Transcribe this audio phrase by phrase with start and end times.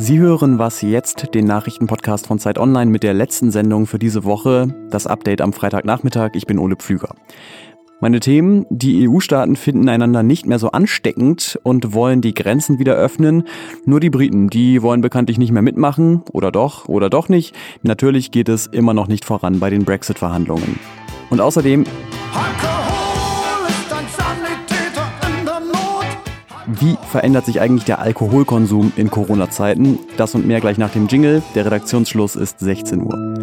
[0.00, 4.24] Sie hören was jetzt, den Nachrichtenpodcast von Zeit Online mit der letzten Sendung für diese
[4.24, 6.30] Woche, das Update am Freitagnachmittag.
[6.34, 7.14] Ich bin Ole Pflüger.
[8.00, 12.94] Meine Themen, die EU-Staaten finden einander nicht mehr so ansteckend und wollen die Grenzen wieder
[12.94, 13.42] öffnen.
[13.86, 17.56] Nur die Briten, die wollen bekanntlich nicht mehr mitmachen, oder doch, oder doch nicht.
[17.82, 20.78] Natürlich geht es immer noch nicht voran bei den Brexit-Verhandlungen.
[21.28, 21.84] Und außerdem...
[26.80, 29.98] Wie verändert sich eigentlich der Alkoholkonsum in Corona-Zeiten?
[30.16, 31.42] Das und mehr gleich nach dem Jingle.
[31.56, 33.34] Der Redaktionsschluss ist 16 Uhr.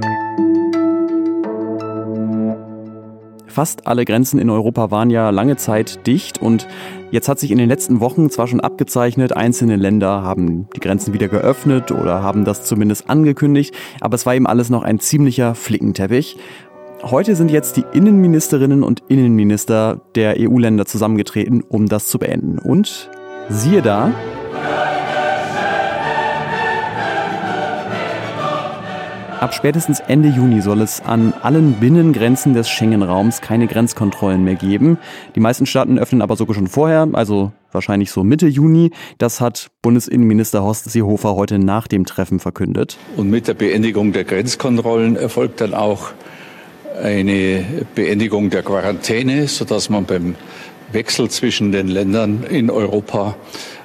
[3.46, 6.68] Fast alle Grenzen in Europa waren ja lange Zeit dicht und
[7.12, 11.14] jetzt hat sich in den letzten Wochen zwar schon abgezeichnet, einzelne Länder haben die Grenzen
[11.14, 15.56] wieder geöffnet oder haben das zumindest angekündigt, aber es war eben alles noch ein ziemlicher
[15.56, 16.38] Flickenteppich.
[17.02, 22.58] Heute sind jetzt die Innenministerinnen und Innenminister der EU-Länder zusammengetreten, um das zu beenden.
[22.60, 23.10] Und
[23.50, 24.12] siehe da,
[29.46, 34.98] Ab spätestens Ende Juni soll es an allen Binnengrenzen des Schengen-Raums keine Grenzkontrollen mehr geben.
[35.36, 38.90] Die meisten Staaten öffnen aber sogar schon vorher, also wahrscheinlich so Mitte Juni.
[39.20, 42.98] Das hat Bundesinnenminister Horst Seehofer heute nach dem Treffen verkündet.
[43.18, 46.12] Und mit der Beendigung der Grenzkontrollen erfolgt dann auch
[47.04, 50.36] eine Beendigung der Quarantäne, sodass man beim
[50.96, 53.36] Wechsel zwischen den Ländern in Europa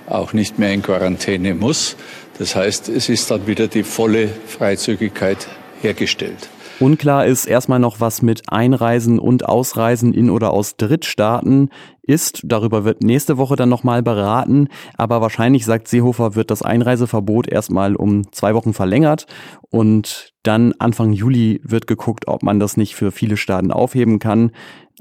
[0.06, 1.96] auch nicht mehr in Quarantäne muss.
[2.38, 5.46] Das heißt, es ist dann wieder die volle Freizügigkeit
[5.82, 6.48] hergestellt.
[6.80, 11.68] Unklar ist erstmal noch, was mit Einreisen und Ausreisen in oder aus Drittstaaten
[12.00, 12.40] ist.
[12.44, 14.68] Darüber wird nächste Woche dann nochmal beraten.
[14.96, 19.26] Aber wahrscheinlich, sagt Seehofer, wird das Einreiseverbot erstmal um zwei Wochen verlängert.
[19.68, 24.52] Und dann Anfang Juli wird geguckt, ob man das nicht für viele Staaten aufheben kann.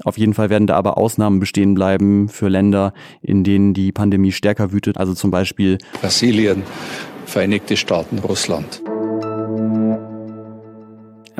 [0.04, 4.32] Auf jeden Fall werden da aber Ausnahmen bestehen bleiben für Länder, in denen die Pandemie
[4.32, 4.96] stärker wütet.
[4.96, 6.62] Also zum Beispiel Brasilien,
[7.26, 8.82] Vereinigte Staaten, Russland.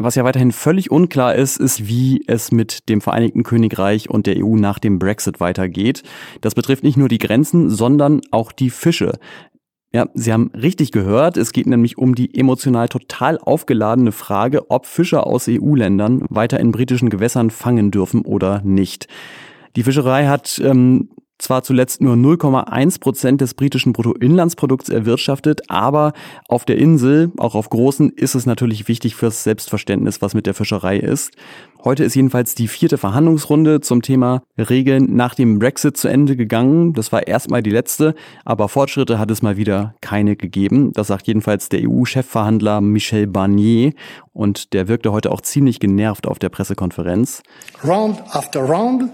[0.03, 4.43] Was ja weiterhin völlig unklar ist, ist, wie es mit dem Vereinigten Königreich und der
[4.43, 6.03] EU nach dem Brexit weitergeht.
[6.41, 9.19] Das betrifft nicht nur die Grenzen, sondern auch die Fische.
[9.93, 11.37] Ja, Sie haben richtig gehört.
[11.37, 16.71] Es geht nämlich um die emotional total aufgeladene Frage, ob Fischer aus EU-Ländern weiter in
[16.71, 19.09] britischen Gewässern fangen dürfen oder nicht.
[19.75, 26.13] Die Fischerei hat ähm, zwar zuletzt nur 0,1 Prozent des britischen Bruttoinlandsprodukts erwirtschaftet, aber
[26.49, 30.55] auf der Insel, auch auf großen, ist es natürlich wichtig fürs Selbstverständnis, was mit der
[30.55, 31.33] Fischerei ist.
[31.83, 36.93] Heute ist jedenfalls die vierte Verhandlungsrunde zum Thema Regeln nach dem Brexit zu Ende gegangen.
[36.93, 38.15] Das war erstmal die letzte,
[38.45, 40.93] aber Fortschritte hat es mal wieder keine gegeben.
[40.93, 43.95] Das sagt jedenfalls der EU-Chefverhandler Michel Barnier
[44.35, 47.43] und der wirkte heute auch ziemlich genervt auf der Pressekonferenz.
[47.83, 49.11] Round after round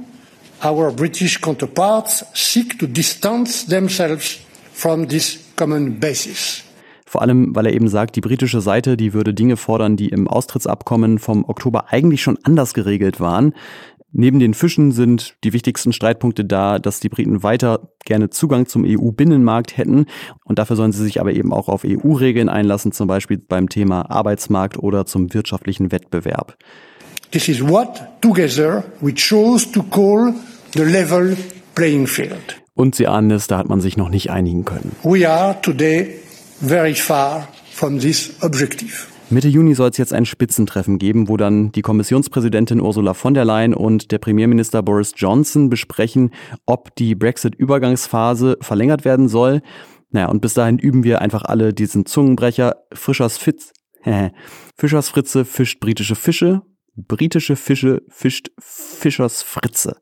[0.65, 4.39] our British counterparts seek to distance themselves
[4.73, 6.63] from this common basis.
[7.09, 10.27] Vor allem, weil er eben sagt, die britische Seite, die würde Dinge fordern, die im
[10.27, 13.55] Austrittsabkommen vom Oktober eigentlich schon anders geregelt waren.
[14.13, 18.85] Neben den Fischen sind die wichtigsten Streitpunkte da, dass die Briten weiter gerne Zugang zum
[18.85, 20.07] EU-Binnenmarkt hätten.
[20.45, 24.11] Und dafür sollen sie sich aber eben auch auf EU-Regeln einlassen, zum Beispiel beim Thema
[24.11, 26.57] Arbeitsmarkt oder zum wirtschaftlichen Wettbewerb.
[27.33, 30.33] This is what together we chose to call
[30.75, 31.37] the level
[31.75, 32.61] playing field.
[32.75, 34.95] Und Sie ahnen es, da hat man sich noch nicht einigen können.
[35.03, 36.21] We are today
[36.61, 39.07] very far from this objective.
[39.29, 43.45] Mitte Juni soll es jetzt ein Spitzentreffen geben, wo dann die Kommissionspräsidentin Ursula von der
[43.45, 46.31] Leyen und der Premierminister Boris Johnson besprechen,
[46.65, 49.63] ob die Brexit-Übergangsphase verlängert werden soll.
[50.11, 52.77] Naja, und bis dahin üben wir einfach alle diesen Zungenbrecher.
[52.93, 53.73] Fischers Fitz,
[54.77, 56.63] Fischers Fritze fischt britische Fische,
[56.97, 59.97] britische Fische fischt Fischers Fritze.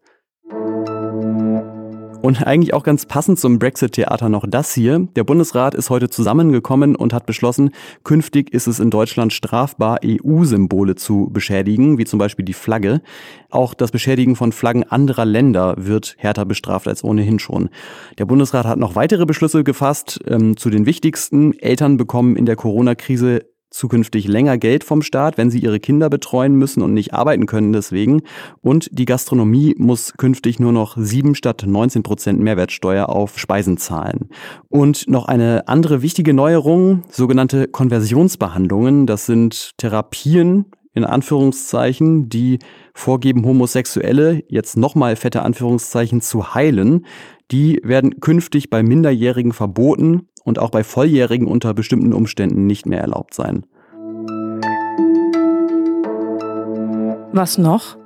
[2.25, 5.09] Und eigentlich auch ganz passend zum Brexit-Theater noch das hier.
[5.15, 7.73] Der Bundesrat ist heute zusammengekommen und hat beschlossen,
[8.03, 13.03] künftig ist es in Deutschland strafbar, EU-Symbole zu beschädigen, wie zum Beispiel die Flagge.
[13.51, 17.69] Auch das Beschädigen von Flaggen anderer Länder wird härter bestraft als ohnehin schon.
[18.17, 20.19] Der Bundesrat hat noch weitere Beschlüsse gefasst.
[20.27, 21.53] Ähm, zu den wichtigsten.
[21.59, 23.43] Eltern bekommen in der Corona-Krise
[23.75, 27.73] zukünftig länger Geld vom Staat, wenn sie ihre Kinder betreuen müssen und nicht arbeiten können
[27.73, 28.23] deswegen.
[28.63, 34.29] Und die Gastronomie muss künftig nur noch 7 statt 19 Prozent Mehrwertsteuer auf Speisen zahlen.
[34.69, 39.07] Und noch eine andere wichtige Neuerung, sogenannte Konversionsbehandlungen.
[39.07, 42.61] Das sind Therapien, in Anführungszeichen, die
[42.95, 47.07] vorgeben, Homosexuelle jetzt nochmal fette Anführungszeichen zu heilen.
[47.51, 53.01] Die werden künftig bei Minderjährigen verboten und auch bei Volljährigen unter bestimmten Umständen nicht mehr
[53.01, 53.67] erlaubt sein.
[57.33, 57.97] Was noch?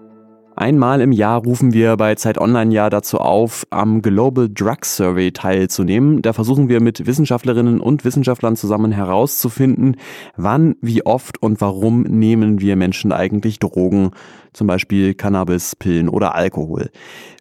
[0.61, 5.31] Einmal im Jahr rufen wir bei Zeit Online ja dazu auf, am Global Drug Survey
[5.31, 6.21] teilzunehmen.
[6.21, 9.99] Da versuchen wir mit Wissenschaftlerinnen und Wissenschaftlern zusammen herauszufinden,
[10.37, 14.11] wann, wie oft und warum nehmen wir Menschen eigentlich Drogen,
[14.53, 16.91] zum Beispiel Cannabis, Pillen oder Alkohol.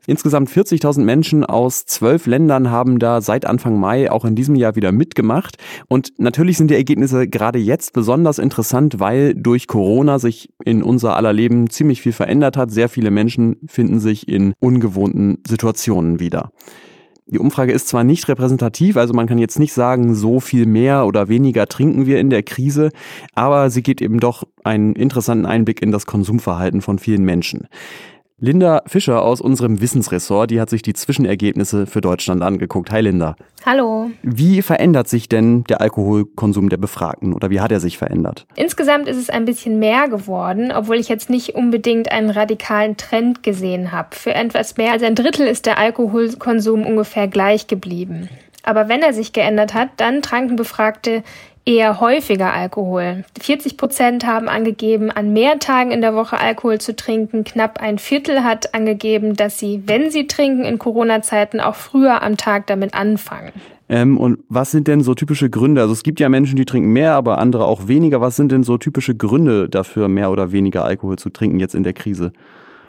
[0.10, 4.78] Insgesamt 40.000 Menschen aus zwölf Ländern haben da seit Anfang Mai auch in diesem Jahr
[4.78, 5.58] wieder mitgemacht.
[5.90, 11.18] Und natürlich sind die Ergebnisse gerade jetzt besonders interessant, weil durch Corona sich in unser
[11.18, 12.72] aller Leben ziemlich viel verändert hat.
[12.72, 16.52] Sehr viele Menschen finden sich in ungewohnten Situationen wieder.
[17.30, 21.06] Die Umfrage ist zwar nicht repräsentativ, also man kann jetzt nicht sagen, so viel mehr
[21.06, 22.92] oder weniger trinken wir in der Krise,
[23.36, 27.68] aber sie gibt eben doch einen interessanten Einblick in das Konsumverhalten von vielen Menschen.
[28.40, 32.92] Linda Fischer aus unserem Wissensressort, die hat sich die Zwischenergebnisse für Deutschland angeguckt.
[32.92, 33.36] Hi Linda.
[33.66, 34.12] Hallo.
[34.22, 38.46] Wie verändert sich denn der Alkoholkonsum der Befragten oder wie hat er sich verändert?
[38.54, 43.42] Insgesamt ist es ein bisschen mehr geworden, obwohl ich jetzt nicht unbedingt einen radikalen Trend
[43.42, 44.10] gesehen habe.
[44.16, 48.30] Für etwas mehr als ein Drittel ist der Alkoholkonsum ungefähr gleich geblieben.
[48.62, 51.24] Aber wenn er sich geändert hat, dann tranken Befragte
[51.68, 53.26] eher häufiger Alkohol.
[53.40, 57.44] 40 Prozent haben angegeben, an mehr Tagen in der Woche Alkohol zu trinken.
[57.44, 62.38] Knapp ein Viertel hat angegeben, dass sie, wenn sie trinken, in Corona-Zeiten auch früher am
[62.38, 63.52] Tag damit anfangen.
[63.90, 65.82] Ähm, und was sind denn so typische Gründe?
[65.82, 68.22] Also es gibt ja Menschen, die trinken mehr, aber andere auch weniger.
[68.22, 71.84] Was sind denn so typische Gründe dafür, mehr oder weniger Alkohol zu trinken jetzt in
[71.84, 72.32] der Krise?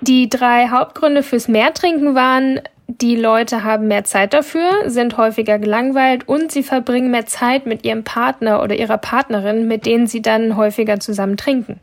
[0.01, 6.27] Die drei Hauptgründe fürs Mehrtrinken waren die Leute haben mehr Zeit dafür, sind häufiger gelangweilt
[6.27, 10.57] und sie verbringen mehr Zeit mit ihrem Partner oder ihrer Partnerin, mit denen sie dann
[10.57, 11.81] häufiger zusammen trinken.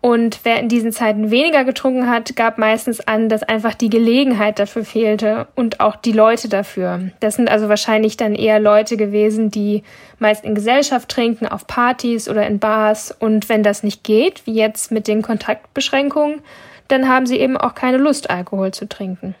[0.00, 4.60] Und wer in diesen Zeiten weniger getrunken hat, gab meistens an, dass einfach die Gelegenheit
[4.60, 7.10] dafür fehlte und auch die Leute dafür.
[7.18, 9.82] Das sind also wahrscheinlich dann eher Leute gewesen, die
[10.20, 13.10] meist in Gesellschaft trinken, auf Partys oder in Bars.
[13.18, 16.40] Und wenn das nicht geht, wie jetzt mit den Kontaktbeschränkungen,
[16.86, 19.34] dann haben sie eben auch keine Lust, Alkohol zu trinken.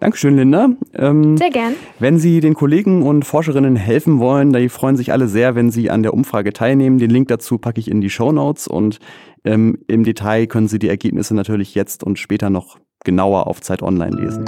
[0.00, 0.70] Dankeschön, Linda.
[0.94, 1.74] Ähm, sehr gern.
[1.98, 5.90] Wenn Sie den Kollegen und Forscherinnen helfen wollen, die freuen sich alle sehr, wenn Sie
[5.90, 6.98] an der Umfrage teilnehmen.
[6.98, 9.00] Den Link dazu packe ich in die Show Notes und
[9.44, 13.82] ähm, im Detail können Sie die Ergebnisse natürlich jetzt und später noch genauer auf Zeit
[13.82, 14.44] Online lesen.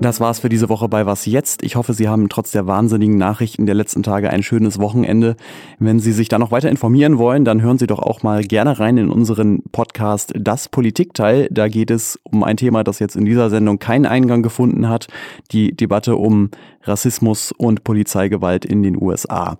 [0.00, 1.64] Das war's für diese Woche bei Was jetzt.
[1.64, 5.34] Ich hoffe, Sie haben trotz der wahnsinnigen Nachrichten der letzten Tage ein schönes Wochenende.
[5.80, 8.78] Wenn Sie sich da noch weiter informieren wollen, dann hören Sie doch auch mal gerne
[8.78, 11.48] rein in unseren Podcast Das Politikteil.
[11.50, 15.08] Da geht es um ein Thema, das jetzt in dieser Sendung keinen Eingang gefunden hat.
[15.50, 16.50] Die Debatte um
[16.84, 19.58] Rassismus und Polizeigewalt in den USA.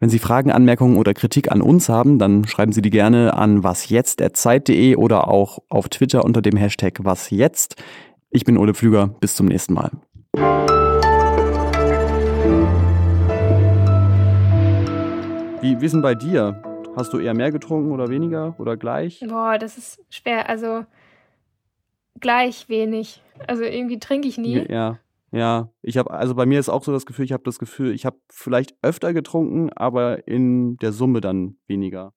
[0.00, 3.62] Wenn Sie Fragen, Anmerkungen oder Kritik an uns haben, dann schreiben Sie die gerne an
[3.62, 7.76] wasjetzt.zeit.de oder auch auf Twitter unter dem Hashtag wasjetzt.
[8.32, 9.08] Ich bin Ole Pflüger.
[9.08, 9.90] Bis zum nächsten Mal.
[15.60, 16.62] Wie, denn bei dir?
[16.94, 19.18] Hast du eher mehr getrunken oder weniger oder gleich?
[19.28, 20.48] Boah, das ist schwer.
[20.48, 20.84] Also
[22.20, 23.20] gleich wenig.
[23.48, 24.64] Also irgendwie trinke ich nie.
[24.70, 25.00] Ja.
[25.32, 27.92] Ja, ich habe also bei mir ist auch so das Gefühl, ich habe das Gefühl,
[27.92, 32.12] ich habe vielleicht öfter getrunken, aber in der Summe dann weniger.